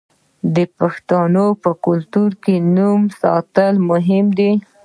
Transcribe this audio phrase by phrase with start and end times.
[0.55, 4.51] د پښتنو په کلتور کې د نوم ساتل مهم دي.